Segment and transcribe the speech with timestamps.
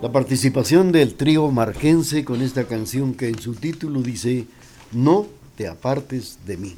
[0.00, 4.46] La participación del trío marquense con esta canción que en su título dice
[4.92, 6.76] No te apartes de mí.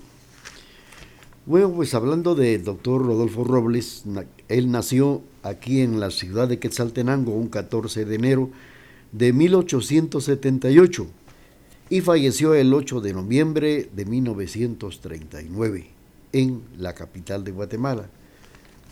[1.44, 4.04] Bueno, pues hablando del doctor Rodolfo Robles,
[4.48, 8.48] él nació aquí en la ciudad de Quetzaltenango un 14 de enero
[9.12, 11.06] de 1878
[11.90, 15.90] y falleció el 8 de noviembre de 1939
[16.32, 18.08] en la capital de Guatemala.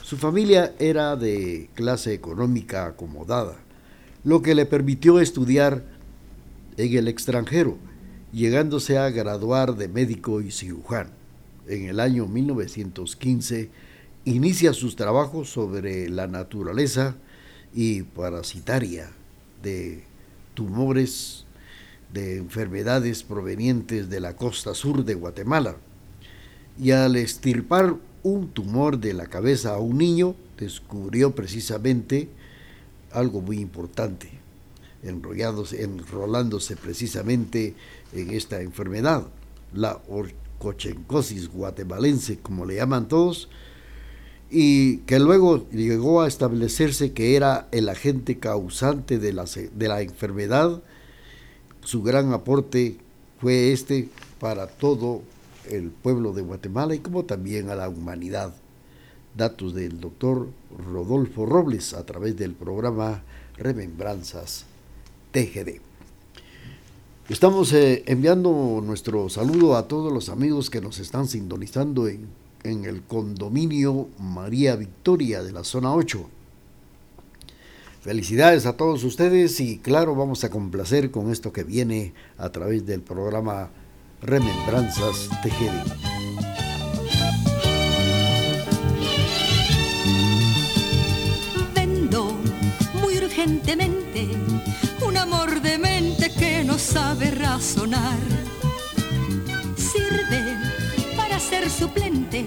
[0.03, 3.57] Su familia era de clase económica acomodada
[4.25, 5.85] lo que le permitió estudiar
[6.77, 7.79] en el extranjero,
[8.33, 11.11] llegándose a graduar de médico y cirujano.
[11.67, 13.71] En el año 1915
[14.25, 17.17] inicia sus trabajos sobre la naturaleza
[17.75, 19.11] y parasitaria
[19.63, 20.05] de
[20.55, 21.45] tumores
[22.13, 25.77] de enfermedades provenientes de la costa sur de Guatemala.
[26.81, 32.29] Y al estirpar un tumor de la cabeza a un niño, descubrió precisamente
[33.13, 34.31] algo muy importante,
[35.03, 37.75] enrollándose precisamente
[38.13, 39.27] en esta enfermedad,
[39.73, 43.49] la orcochencosis guatemalense, como le llaman todos,
[44.51, 50.01] y que luego llegó a establecerse que era el agente causante de la, de la
[50.01, 50.83] enfermedad.
[51.85, 52.97] Su gran aporte
[53.41, 54.09] fue este
[54.41, 55.23] para todo
[55.71, 58.55] el pueblo de Guatemala y como también a la humanidad.
[59.37, 60.49] Datos del doctor
[60.93, 63.23] Rodolfo Robles a través del programa
[63.57, 64.65] Remembranzas
[65.33, 65.81] TGD.
[67.29, 72.29] Estamos eh, enviando nuestro saludo a todos los amigos que nos están sintonizando en,
[72.65, 76.27] en el condominio María Victoria de la zona 8.
[78.01, 82.87] Felicidades a todos ustedes y claro, vamos a complacer con esto que viene a través
[82.87, 83.69] del programa
[84.23, 86.08] Remembranzas TGD.
[95.01, 98.19] Un amor de mente que no sabe razonar.
[99.77, 100.57] Sirve
[101.17, 102.45] para ser suplente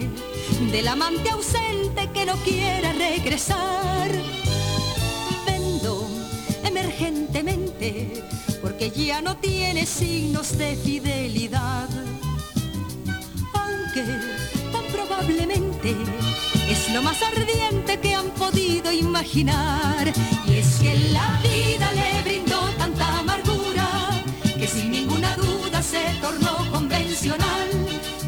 [0.72, 4.12] del amante ausente que no quiera regresar.
[5.46, 6.08] Vendo
[6.64, 8.24] emergentemente
[8.62, 11.90] porque ya no tiene signos de fidelidad.
[13.54, 14.41] Aunque
[14.92, 15.96] probablemente
[16.70, 20.12] es lo más ardiente que han podido imaginar.
[20.48, 23.88] Y es que la vida le brindó tanta amargura
[24.58, 27.70] que sin ninguna duda se tornó convencional.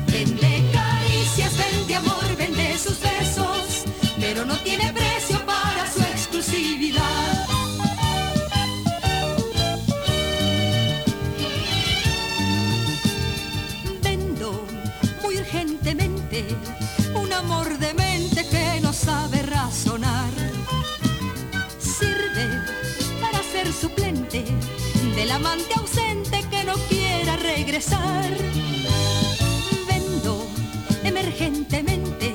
[0.07, 3.85] Vende caricias, vende amor, vende sus besos,
[4.19, 5.12] pero no tiene precio
[19.03, 20.31] sabe razonar.
[21.79, 22.47] Sirve
[23.21, 24.45] para ser suplente
[25.15, 28.29] del amante ausente que no quiera regresar.
[29.87, 30.47] Vendo
[31.03, 32.33] emergentemente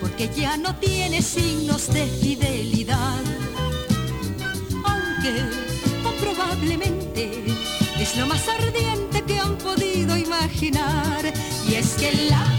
[0.00, 3.22] porque ya no tiene signos de fidelidad.
[4.84, 5.32] Aunque
[6.20, 7.44] probablemente
[7.98, 11.32] es lo más ardiente que han podido imaginar.
[11.68, 12.53] Y es que la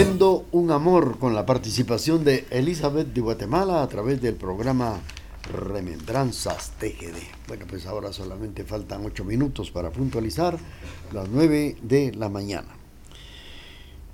[0.00, 5.00] Vendo un amor con la participación de Elizabeth de Guatemala a través del programa
[5.52, 7.16] Remembranzas TGD.
[7.48, 10.56] Bueno, pues ahora solamente faltan ocho minutos para puntualizar
[11.12, 12.68] las nueve de la mañana.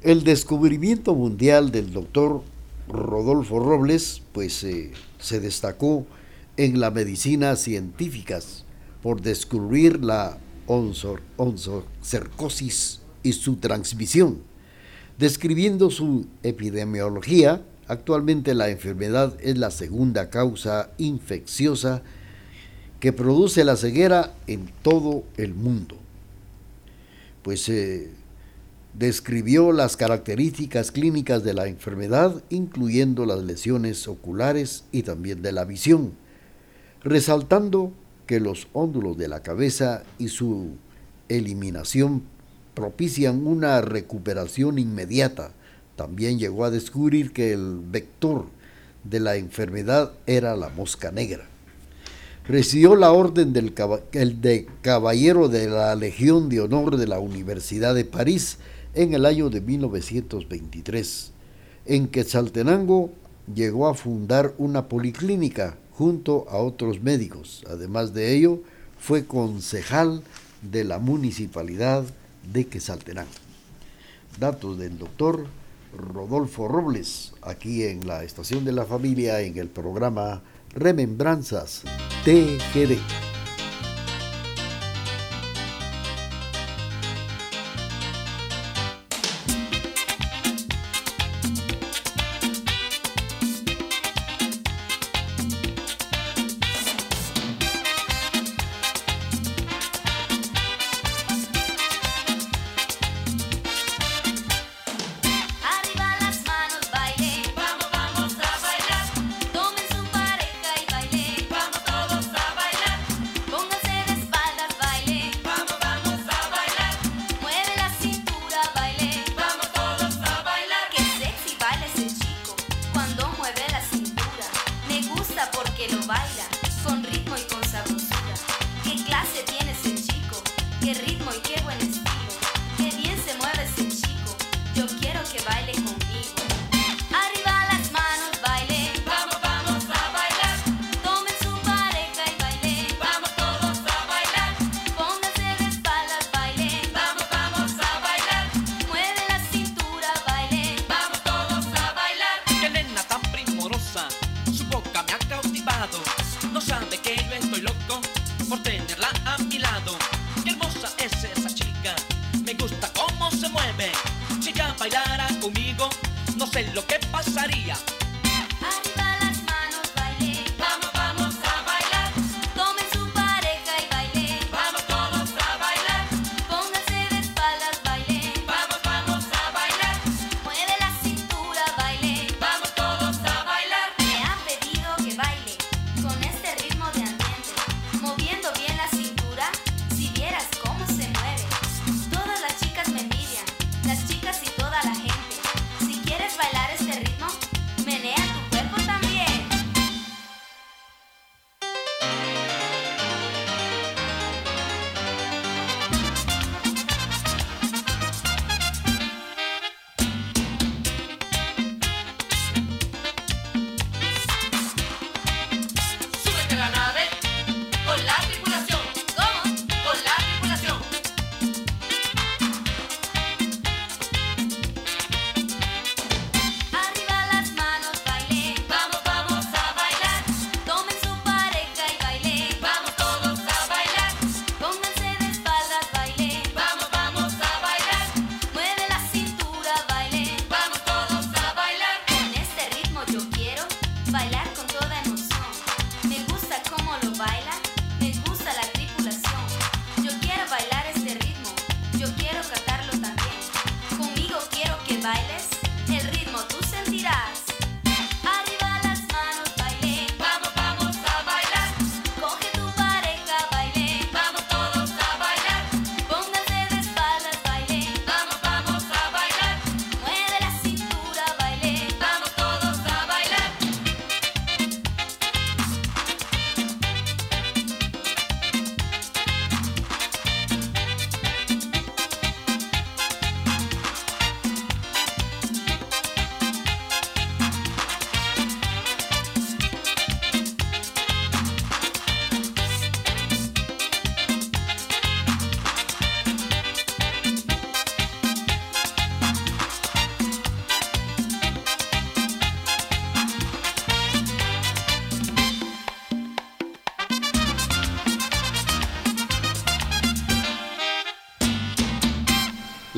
[0.01, 2.41] El descubrimiento mundial del doctor
[2.89, 6.07] Rodolfo Robles, pues eh, se destacó
[6.57, 8.65] en la medicina científicas
[9.03, 14.54] por descubrir la onzo- onzocercosis y su transmisión.
[15.19, 22.03] Describiendo su epidemiología, actualmente la enfermedad es la segunda causa infecciosa
[22.99, 25.97] que produce la ceguera en todo el mundo.
[27.43, 28.11] Pues eh,
[28.95, 35.65] describió las características clínicas de la enfermedad, incluyendo las lesiones oculares y también de la
[35.65, 36.15] visión,
[37.03, 37.93] resaltando
[38.27, 40.71] que los óndulos de la cabeza y su
[41.29, 42.23] eliminación
[42.75, 45.53] propician una recuperación inmediata.
[45.97, 48.47] También llegó a descubrir que el vector
[49.05, 51.45] de la enfermedad era la mosca negra.
[52.47, 53.75] Recibió la orden del
[54.41, 58.59] de Caballero de la Legión de Honor de la Universidad de París
[58.95, 61.33] en el año de 1923.
[61.87, 63.11] En Quetzaltenango
[63.55, 67.65] llegó a fundar una policlínica junto a otros médicos.
[67.69, 68.61] Además de ello,
[68.99, 70.23] fue concejal
[70.71, 72.05] de la municipalidad
[72.53, 73.31] de Quetzaltenango.
[74.39, 75.47] Datos del doctor
[75.97, 80.43] Rodolfo Robles, aquí en la Estación de la Familia, en el programa
[80.75, 81.83] Remembranzas
[82.25, 83.34] TGD.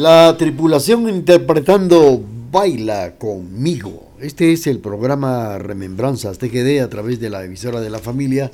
[0.07, 2.23] La tripulación interpretando
[2.53, 4.13] Baila conmigo.
[4.21, 8.53] Este es el programa Remembranzas TGD a través de la emisora de la familia.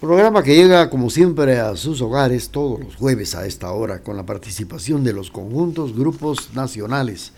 [0.00, 4.16] Programa que llega como siempre a sus hogares todos los jueves a esta hora con
[4.16, 7.30] la participación de los conjuntos, grupos nacionales,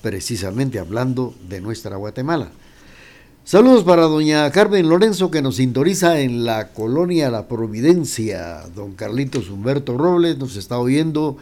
[0.00, 2.52] precisamente hablando de nuestra Guatemala.
[3.42, 8.62] Saludos para doña Carmen Lorenzo que nos sintoniza en la colonia La Providencia.
[8.76, 11.36] Don Carlitos Humberto Robles nos está oyendo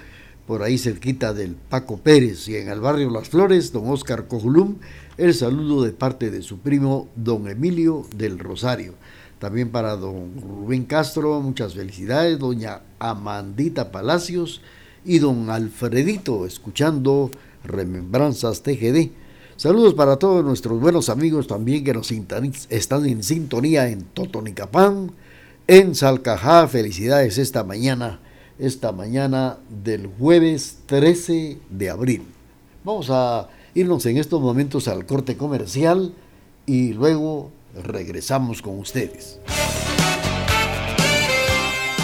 [0.47, 4.77] por ahí cerquita del Paco Pérez y en el barrio Las Flores, don Oscar Cojulum,
[5.17, 8.95] el saludo de parte de su primo don Emilio del Rosario.
[9.39, 14.61] También para don Rubén Castro, muchas felicidades, doña Amandita Palacios
[15.05, 17.31] y don Alfredito, escuchando
[17.65, 19.11] Remembranzas TGD.
[19.57, 25.13] Saludos para todos nuestros buenos amigos también que nos están en sintonía en Totonicapán,
[25.69, 26.67] en Salcajá.
[26.67, 28.21] Felicidades esta mañana
[28.59, 32.23] esta mañana del jueves 13 de abril.
[32.85, 36.15] Vamos a irnos en estos momentos al corte comercial
[36.67, 37.51] y luego
[37.83, 39.41] regresamos con ustedes.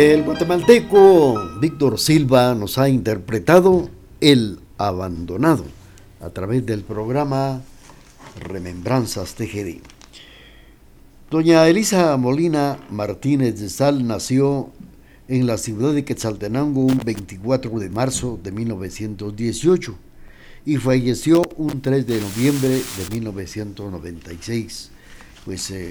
[0.00, 3.90] El guatemalteco Víctor Silva nos ha interpretado
[4.22, 5.66] El Abandonado
[6.22, 7.60] a través del programa
[8.40, 9.82] Remembranzas TGD.
[11.30, 14.70] Doña Elisa Molina Martínez de Sal nació
[15.28, 19.94] en la ciudad de Quetzaltenango un 24 de marzo de 1918
[20.64, 24.92] y falleció un 3 de noviembre de 1996.
[25.44, 25.90] Pues eh,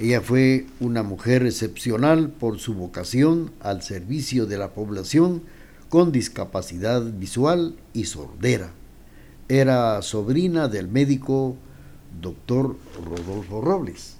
[0.00, 5.42] ella fue una mujer excepcional por su vocación al servicio de la población
[5.88, 8.70] con discapacidad visual y sordera.
[9.48, 11.56] Era sobrina del médico
[12.20, 14.14] doctor Rodolfo Robles.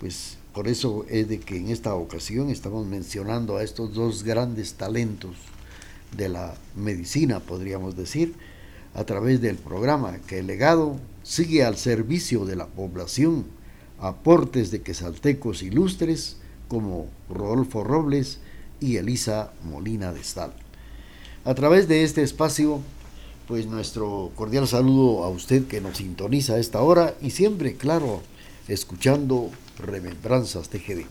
[0.00, 4.74] Pues por eso es de que en esta ocasión estamos mencionando a estos dos grandes
[4.74, 5.36] talentos
[6.16, 8.34] de la medicina, podríamos decir,
[8.94, 13.44] a través del programa que el legado sigue al servicio de la población
[14.04, 16.36] aportes de quesaltecos ilustres
[16.68, 18.38] como Rodolfo Robles
[18.78, 20.52] y Elisa Molina de Stal.
[21.44, 22.80] A través de este espacio,
[23.48, 28.20] pues nuestro cordial saludo a usted que nos sintoniza a esta hora y siempre, claro,
[28.68, 31.06] escuchando Remembranzas TGD.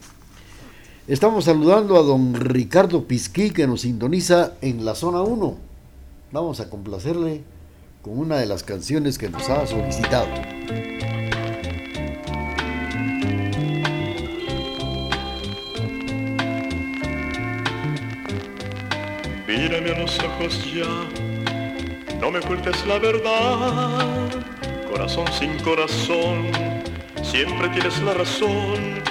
[1.08, 5.58] Estamos saludando a don Ricardo Pisquí que nos sintoniza en la zona 1.
[6.32, 7.42] Vamos a complacerle
[8.04, 10.28] con una de las canciones que nos ha solicitado.
[19.74, 20.86] Mírame a los ojos ya,
[22.22, 24.30] no me ocultes la verdad.
[24.88, 26.52] Corazón sin corazón,
[27.24, 29.02] siempre tienes la razón.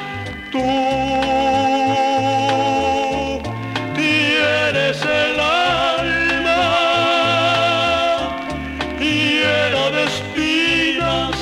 [0.53, 0.61] Tú
[3.97, 6.63] tienes el alma
[9.01, 11.37] llena de espinas,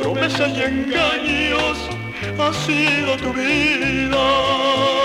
[0.00, 1.90] promesas y engaños,
[2.38, 4.97] ha sido tu vida.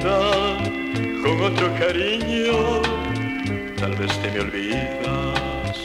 [0.00, 2.80] Con otro cariño.
[3.76, 5.78] Tal vez te me olvidas.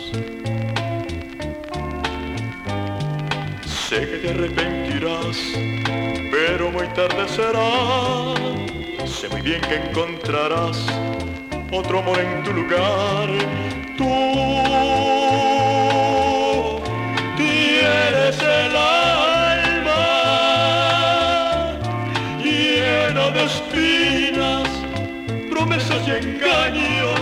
[3.65, 5.37] Sé que te arrepentirás,
[6.31, 8.35] pero muy tarde será.
[9.05, 10.85] Sé muy bien que encontrarás
[11.71, 13.29] otro amor en tu lugar.
[13.97, 15.14] Tú
[25.49, 27.19] promesas y engaños,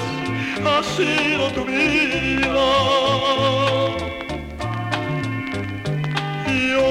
[0.66, 2.70] ha sido tu vida.
[6.72, 6.90] Yo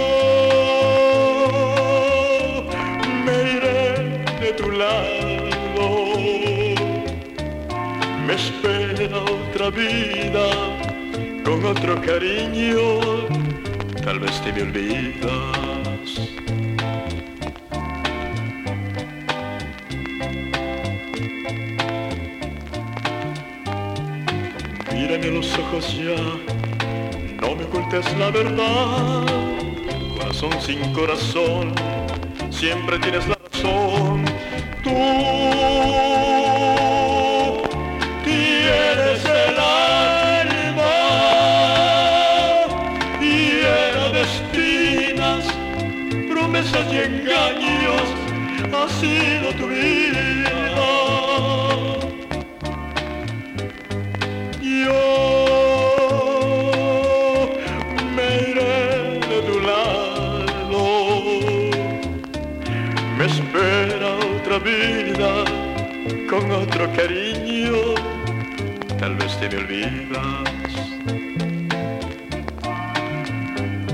[3.25, 3.81] me iré
[4.41, 5.43] de tu lado
[8.27, 10.47] me espera otra vida
[11.45, 13.01] con otro cariño,
[14.05, 15.72] tal vez te me olvidas.
[25.73, 29.25] No me ocultes la verdad,
[30.19, 31.73] corazón sin corazón,
[32.51, 33.42] siempre tienes la
[66.91, 67.95] cariño,
[68.99, 70.49] tal vez te me olvidas.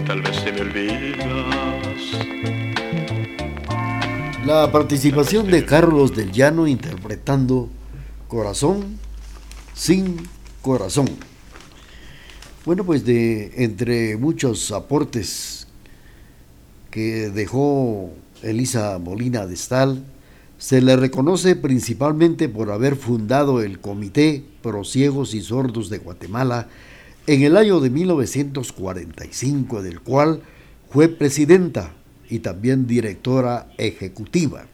[0.06, 1.18] Tal vez te me olvidas.
[4.46, 7.68] La participación de Carlos del Llano interpretando
[8.26, 8.98] Corazón
[9.74, 10.16] sin
[10.62, 11.08] corazón.
[12.64, 15.66] Bueno, pues de entre muchos aportes
[16.90, 18.10] que dejó
[18.42, 20.04] Elisa Molina de Stal,
[20.58, 26.68] se le reconoce principalmente por haber fundado el Comité Pro Ciegos y Sordos de Guatemala
[27.28, 30.42] en el año de 1945, del cual
[30.90, 31.94] fue presidenta
[32.28, 34.66] y también directora ejecutiva.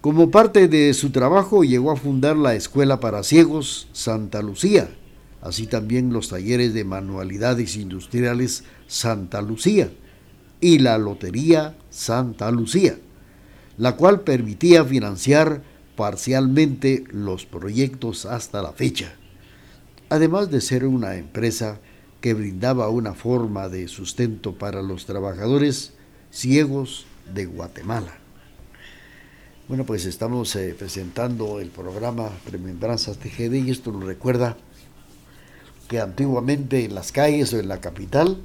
[0.00, 4.88] Como parte de su trabajo llegó a fundar la Escuela para Ciegos Santa Lucía,
[5.42, 9.90] así también los talleres de manualidades industriales Santa Lucía
[10.60, 12.96] y la Lotería Santa Lucía,
[13.80, 15.62] la cual permitía financiar
[15.96, 19.14] parcialmente los proyectos hasta la fecha,
[20.10, 21.80] además de ser una empresa
[22.20, 25.94] que brindaba una forma de sustento para los trabajadores
[26.30, 28.12] ciegos de Guatemala.
[29.66, 34.58] Bueno, pues estamos eh, presentando el programa Remembranzas TGD y esto nos recuerda
[35.88, 38.42] que antiguamente en las calles o en la capital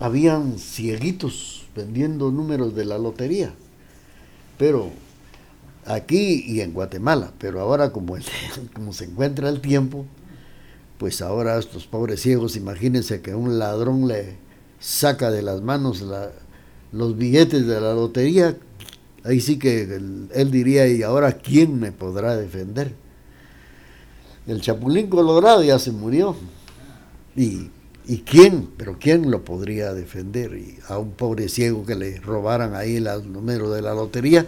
[0.00, 3.54] habían cieguitos vendiendo números de la lotería.
[4.58, 4.90] Pero
[5.86, 8.16] aquí y en Guatemala, pero ahora como,
[8.74, 10.06] como se encuentra el tiempo,
[10.98, 14.36] pues ahora estos pobres ciegos, imagínense que un ladrón le
[14.78, 16.04] saca de las manos
[16.92, 18.56] los billetes de la lotería,
[19.24, 22.94] ahí sí que él, diría, ¿y ahora quién me podrá defender?
[24.46, 26.36] El Chapulín Colorado ya se murió.
[27.34, 27.70] ¿Y,
[28.06, 28.68] ¿Y quién?
[28.76, 30.54] Pero ¿quién lo podría defender?
[30.54, 34.46] Y a un pobre ciego que le robaran ahí los números de la lotería,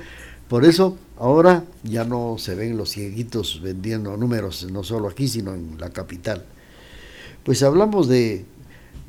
[0.48, 5.54] por eso ahora ya no se ven los cieguitos vendiendo números, no solo aquí, sino
[5.54, 6.44] en la capital.
[7.44, 8.44] Pues hablamos de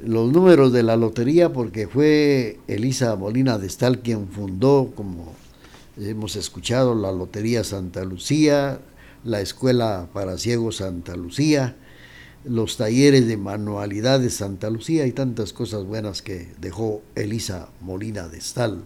[0.04, 5.34] los números de la lotería porque fue Elisa Molina de Estal quien fundó, como
[6.00, 8.80] hemos escuchado, la Lotería Santa Lucía,
[9.24, 11.76] la Escuela para Ciegos Santa Lucía,
[12.50, 18.38] los talleres de manualidades Santa Lucía y tantas cosas buenas que dejó Elisa Molina de
[18.38, 18.84] Estal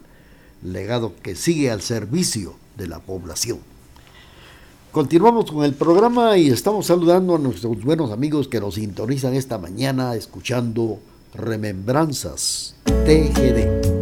[0.63, 3.60] legado que sigue al servicio de la población.
[4.91, 9.58] Continuamos con el programa y estamos saludando a nuestros buenos amigos que nos sintonizan esta
[9.58, 11.00] mañana escuchando
[11.34, 14.01] Remembranzas TGD.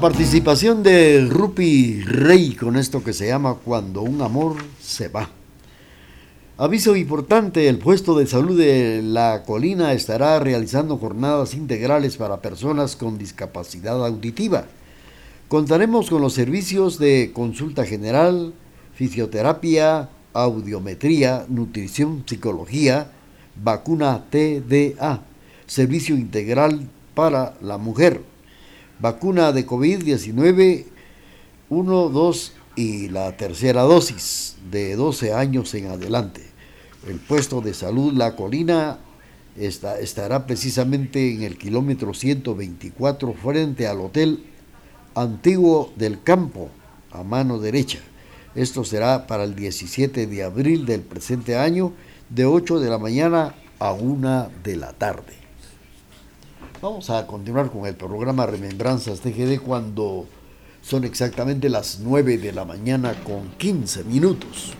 [0.00, 5.28] Participación de Rupi Rey con esto que se llama Cuando un amor se va.
[6.56, 12.96] Aviso importante, el puesto de salud de La Colina estará realizando jornadas integrales para personas
[12.96, 14.64] con discapacidad auditiva.
[15.48, 18.54] Contaremos con los servicios de consulta general,
[18.94, 23.10] fisioterapia, audiometría, nutrición, psicología,
[23.62, 25.24] vacuna TDA,
[25.66, 28.22] servicio integral para la mujer,
[29.00, 30.84] vacuna de COVID-19
[31.70, 36.42] 1, 2 y la tercera dosis de 12 años en adelante.
[37.06, 38.98] El puesto de salud La Colina
[39.56, 44.44] estará precisamente en el kilómetro 124 frente al Hotel
[45.14, 46.70] Antiguo del Campo,
[47.10, 48.00] a mano derecha.
[48.54, 51.92] Esto será para el 17 de abril del presente año,
[52.28, 55.39] de 8 de la mañana a 1 de la tarde.
[56.82, 60.24] Vamos a continuar con el programa Remembranzas TGD cuando
[60.80, 64.72] son exactamente las 9 de la mañana con 15 minutos.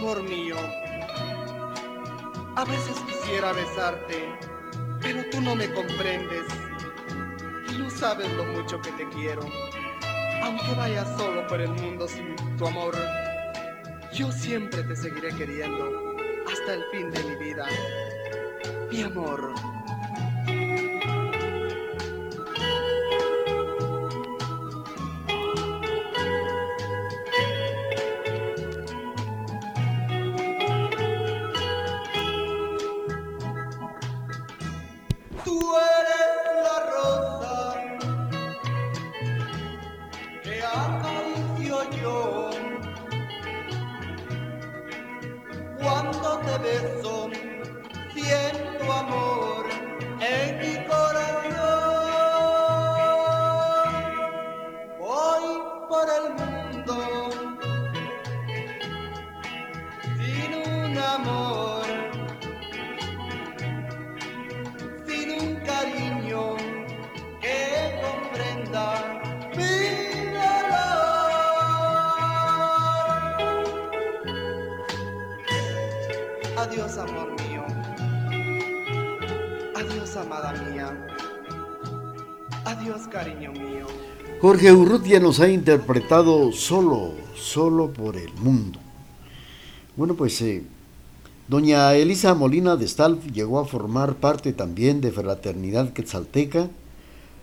[0.00, 0.56] Amor mío,
[2.56, 4.34] a veces quisiera besarte,
[4.98, 6.46] pero tú no me comprendes
[7.70, 9.42] y no sabes lo mucho que te quiero.
[10.42, 12.96] Aunque vayas solo por el mundo sin tu amor,
[14.14, 16.16] yo siempre te seguiré queriendo
[16.50, 17.66] hasta el fin de mi vida.
[18.90, 19.69] Mi amor.
[84.40, 88.78] Jorge Urrutia nos ha interpretado solo, solo por el mundo.
[89.96, 90.62] Bueno, pues eh,
[91.46, 96.70] doña Elisa Molina de Stalf llegó a formar parte también de Fraternidad Quetzalteca,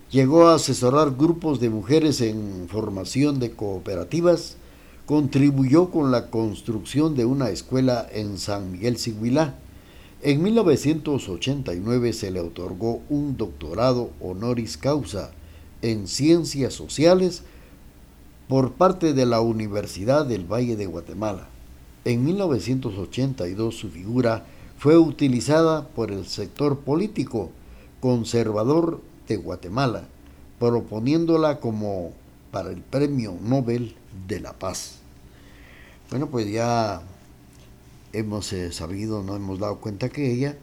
[0.10, 4.58] llegó a asesorar grupos de mujeres en formación de cooperativas,
[5.06, 9.54] contribuyó con la construcción de una escuela en San Miguel Siguilá.
[10.24, 15.30] En 1989 se le otorgó un doctorado honoris causa
[15.82, 17.44] en Ciencias Sociales
[18.48, 21.48] por parte de la Universidad del Valle de Guatemala.
[22.06, 24.46] En 1982 su figura
[24.78, 27.52] fue utilizada por el sector político
[28.00, 30.06] conservador de Guatemala,
[30.60, 32.12] proponiéndola como
[32.52, 33.96] para el Premio Nobel
[34.28, 35.00] de la Paz.
[36.10, 37.02] Bueno, pues ya
[38.14, 40.56] hemos eh, sabido, no hemos dado cuenta que ella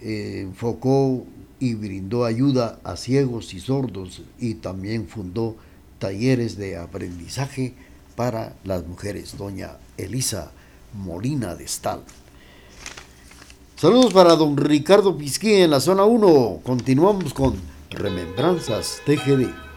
[0.00, 1.24] eh, enfocó
[1.60, 5.56] y brindó ayuda a ciegos y sordos y también fundó
[5.98, 7.74] talleres de aprendizaje
[8.16, 10.50] para las mujeres, doña Elisa
[10.94, 12.00] Molina de Stal.
[13.76, 16.60] Saludos para don Ricardo Pisquí en la zona 1.
[16.64, 17.54] Continuamos con
[17.90, 19.69] Remembranzas TGD.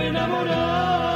[0.00, 1.15] enamorado.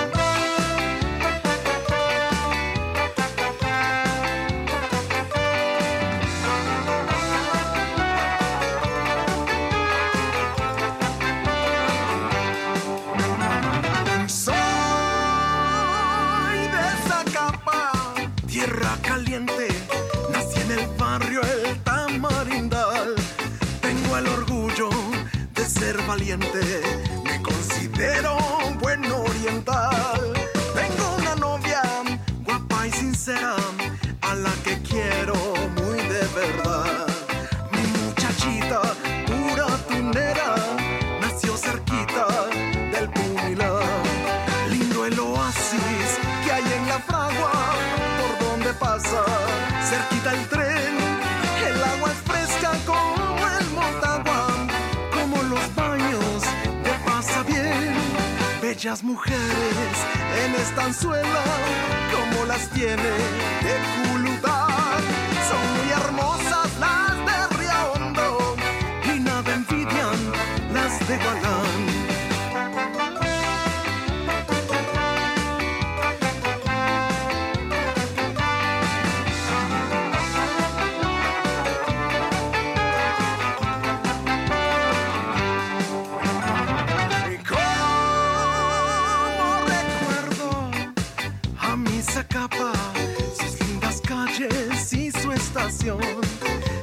[45.71, 47.51] que hay en la fragua,
[48.19, 49.23] por donde pasa,
[49.89, 50.97] cerquita el tren,
[51.65, 54.47] el agua es fresca como el Motagua,
[55.13, 56.43] como los baños,
[56.83, 57.93] te pasa bien,
[58.61, 59.95] bellas mujeres
[60.43, 61.43] en estanzuela,
[62.11, 63.11] como las tiene
[63.63, 64.67] de Culutá,
[65.47, 68.55] son muy hermosas las de Riondo
[69.05, 70.19] y nada envidian
[70.73, 71.70] las de Gualán.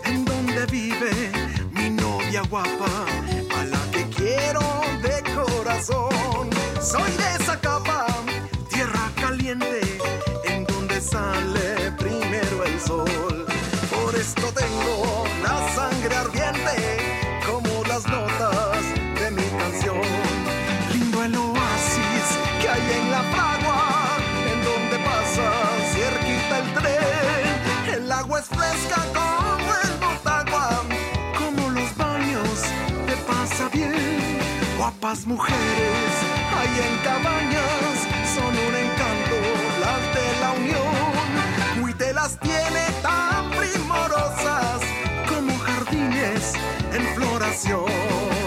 [0.05, 1.11] en donde vive
[1.72, 2.87] mi novia guapa,
[3.59, 4.61] a la que quiero
[5.03, 6.49] de corazón.
[6.81, 7.88] Soy de esa capa
[28.39, 30.82] es fresca como el botagua,
[31.39, 32.62] como los baños
[33.07, 34.39] te pasa bien.
[34.76, 36.12] Guapas mujeres
[36.59, 37.97] hay en cabañas,
[38.34, 39.36] son un encanto
[39.80, 41.80] las de la unión.
[41.80, 44.80] muy te las tiene tan primorosas
[45.28, 46.55] como jardines
[46.93, 48.38] en floración.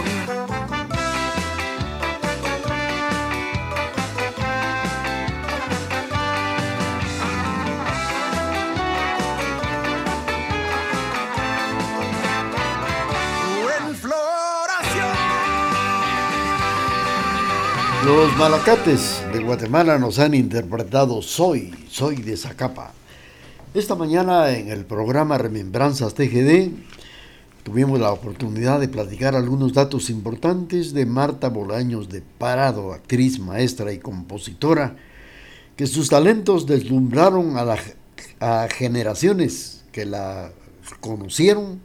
[18.16, 22.92] Los malacates de Guatemala nos han interpretado Soy, soy de Zacapa.
[23.74, 26.72] Esta mañana en el programa Remembranzas TGD
[27.64, 33.94] tuvimos la oportunidad de platicar algunos datos importantes de Marta Bolaños de Parado, actriz, maestra
[33.94, 34.98] y compositora,
[35.78, 40.52] que sus talentos deslumbraron a, la- generaciones que la
[41.00, 41.80] conocieron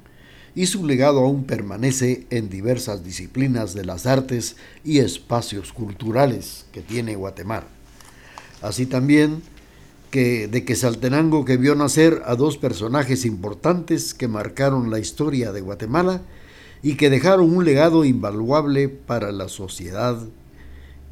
[0.56, 6.80] y su legado aún permanece en diversas disciplinas de las artes y espacios culturales que
[6.80, 7.66] tiene Guatemala.
[8.62, 9.42] Así también
[10.10, 15.60] que de Quesaltenango que vio nacer a dos personajes importantes que marcaron la historia de
[15.60, 16.22] Guatemala
[16.82, 20.18] y que dejaron un legado invaluable para la sociedad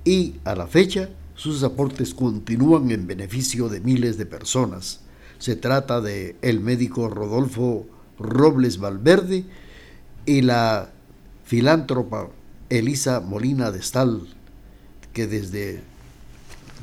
[0.07, 5.01] y a la fecha sus aportes continúan en beneficio de miles de personas.
[5.39, 7.87] Se trata de el médico Rodolfo
[8.19, 9.45] Robles Valverde
[10.27, 10.91] y la
[11.45, 12.29] filántropa
[12.71, 14.23] Elisa Molina de Stal,
[15.13, 15.83] que desde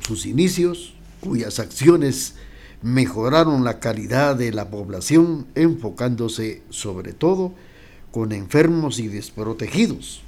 [0.06, 2.34] sus inicios, cuyas acciones
[2.82, 7.52] mejoraron la calidad de la población, enfocándose sobre todo
[8.10, 10.22] con enfermos y desprotegidos.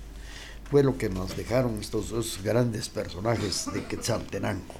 [0.70, 4.74] Fue lo que nos dejaron estos dos grandes personajes de Quetzaltenango.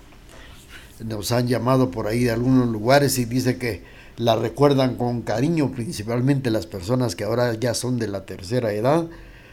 [1.05, 3.83] Nos han llamado por ahí de algunos lugares y dice que
[4.17, 9.07] la recuerdan con cariño, principalmente las personas que ahora ya son de la tercera edad,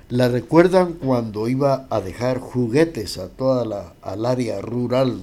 [0.09, 5.21] la recuerdan cuando iba a dejar juguetes a toda la al área rural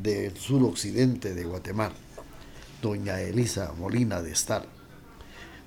[0.00, 1.94] del suroccidente de Guatemala,
[2.80, 4.64] doña Elisa Molina de Estar.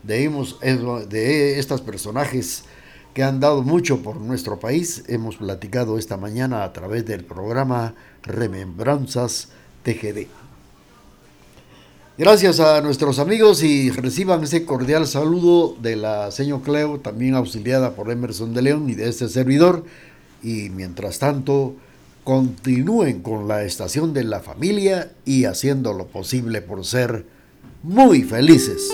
[0.03, 2.63] De, hemos- de estos personajes
[3.13, 7.93] que han dado mucho por nuestro país, hemos platicado esta mañana a través del programa
[8.23, 9.49] Remembranzas
[9.83, 10.27] TGD.
[12.17, 17.95] Gracias a nuestros amigos y reciban ese cordial saludo de la señor Cleo, también auxiliada
[17.95, 19.85] por Emerson de León y de este servidor.
[20.43, 21.73] Y mientras tanto,
[22.25, 27.25] continúen con la estación de la familia y haciendo lo posible por ser
[27.81, 28.91] muy felices.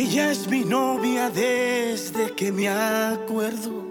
[0.00, 3.84] Ella es mi novia desde que me acuerdo.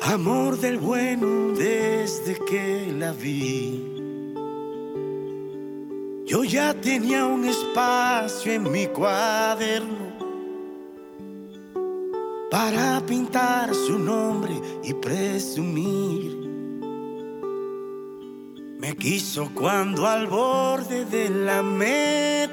[0.00, 3.84] Amor del bueno desde que la vi.
[6.24, 10.16] Yo ya tenía un espacio en mi cuaderno
[12.50, 16.38] para pintar su nombre y presumir.
[18.78, 22.49] Me quiso cuando al borde de la meta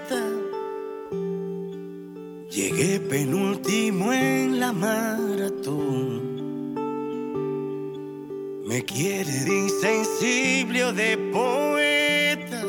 [3.10, 6.36] penúltimo en la maratón.
[8.66, 12.64] Me quiere de insensible o de poeta,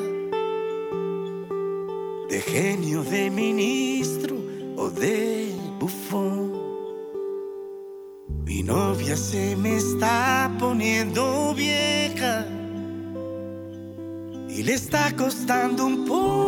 [2.28, 4.36] de genio, de ministro
[4.76, 6.52] o de bufón.
[8.44, 12.46] Mi novia se me está poniendo vieja
[14.48, 16.47] y le está costando un poco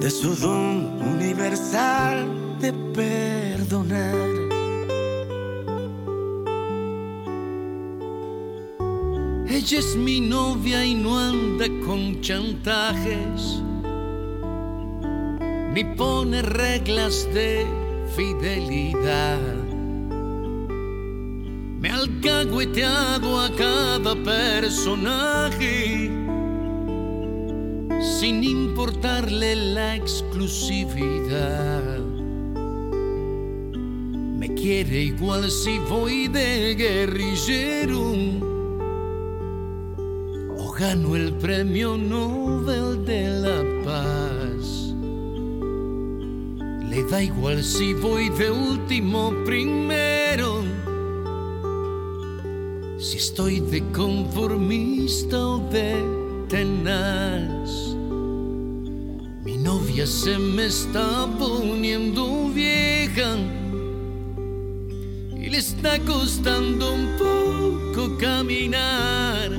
[0.00, 2.28] de su don universal
[2.60, 4.28] de perdonar.
[9.48, 13.60] Ella es mi novia y no anda con chantajes,
[15.74, 17.66] ni pone reglas de
[18.14, 19.40] fidelidad.
[21.80, 26.17] Me alcahueteado a cada personaje
[28.18, 32.00] sin importarle la exclusividad.
[34.40, 38.12] Me quiere igual si voy de guerrillero
[40.58, 44.92] o gano el premio Nobel de la Paz.
[46.90, 50.64] Le da igual si voy de último primero,
[52.98, 55.94] si estoy de conformista o de
[56.48, 57.97] tenaz.
[59.68, 63.36] Novia se me está poniendo vieja
[65.36, 69.50] y le está costando un poco caminar.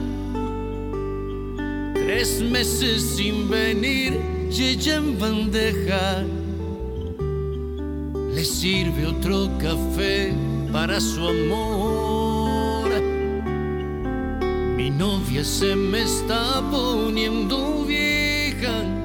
[1.93, 4.19] Tres meses sin venir
[4.51, 6.23] y ella en bandeja
[8.33, 10.33] le sirve otro café
[10.71, 12.89] para su amor.
[14.75, 18.98] Mi novia se me está poniendo vieja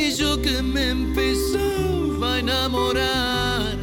[0.00, 3.76] y yo que me empezaba a enamorar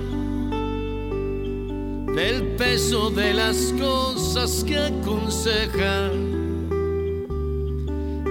[2.15, 6.09] del peso de las cosas que aconseja,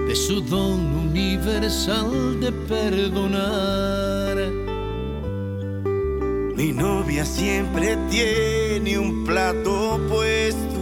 [0.07, 0.79] de su don
[1.09, 4.37] universal de perdonar.
[6.57, 10.81] Mi novia siempre tiene un plato puesto,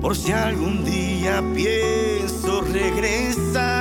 [0.00, 3.79] por si algún día pienso regresar.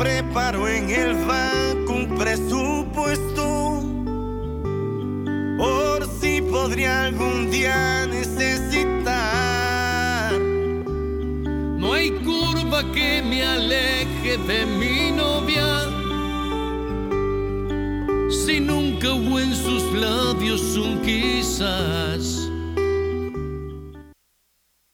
[0.00, 3.82] Preparo en el banco un presupuesto,
[5.58, 9.12] por si podría algún día necesitar.
[11.76, 15.68] No hay curva que me aleje de mi novia.
[18.30, 22.39] Si nunca hubo en sus labios un quizás.